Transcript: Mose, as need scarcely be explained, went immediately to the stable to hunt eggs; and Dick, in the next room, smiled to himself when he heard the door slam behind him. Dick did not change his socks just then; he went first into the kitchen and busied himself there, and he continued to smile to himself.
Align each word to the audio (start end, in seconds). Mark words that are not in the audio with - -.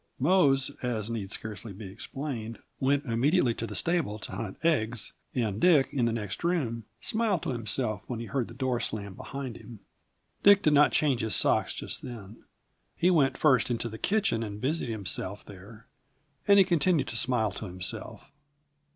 Mose, 0.17 0.71
as 0.81 1.11
need 1.11 1.29
scarcely 1.29 1.73
be 1.73 1.85
explained, 1.85 2.57
went 2.79 3.05
immediately 3.05 3.53
to 3.53 3.67
the 3.67 3.75
stable 3.75 4.17
to 4.17 4.31
hunt 4.31 4.57
eggs; 4.63 5.13
and 5.35 5.59
Dick, 5.61 5.89
in 5.93 6.05
the 6.05 6.11
next 6.11 6.43
room, 6.43 6.85
smiled 6.99 7.43
to 7.43 7.51
himself 7.51 8.01
when 8.09 8.19
he 8.19 8.25
heard 8.25 8.47
the 8.47 8.55
door 8.55 8.79
slam 8.79 9.13
behind 9.13 9.57
him. 9.57 9.79
Dick 10.41 10.63
did 10.63 10.73
not 10.73 10.91
change 10.91 11.21
his 11.21 11.35
socks 11.35 11.75
just 11.75 12.01
then; 12.01 12.43
he 12.95 13.11
went 13.11 13.37
first 13.37 13.69
into 13.69 13.87
the 13.89 13.99
kitchen 13.99 14.41
and 14.41 14.59
busied 14.59 14.89
himself 14.89 15.45
there, 15.45 15.85
and 16.47 16.57
he 16.57 16.65
continued 16.65 17.07
to 17.09 17.15
smile 17.15 17.51
to 17.51 17.65
himself. 17.65 18.31